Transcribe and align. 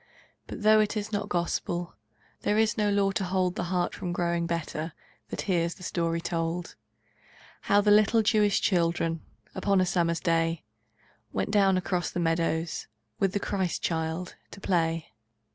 But 0.47 0.63
though 0.63 0.79
it 0.79 0.97
is 0.97 1.11
not 1.11 1.29
Gospel, 1.29 1.93
There 2.41 2.57
is 2.57 2.75
no 2.75 2.89
law 2.89 3.11
to 3.11 3.23
hold 3.23 3.53
The 3.53 3.65
heart 3.65 3.93
from 3.93 4.11
growing 4.13 4.47
better 4.47 4.93
That 5.29 5.41
hears 5.41 5.75
the 5.75 5.83
story 5.83 6.19
told: 6.19 6.73
How 7.69 7.81
the 7.81 7.91
little 7.91 8.23
Jewish 8.23 8.61
children 8.61 9.21
Upon 9.53 9.79
a 9.79 9.85
summer 9.85 10.15
day, 10.15 10.63
Went 11.33 11.51
down 11.51 11.77
across 11.77 12.09
the 12.09 12.19
meadows 12.19 12.87
With 13.19 13.33
the 13.33 13.39
Child 13.39 13.49
Christ 14.29 14.35
to 14.49 14.59
play. 14.59 15.13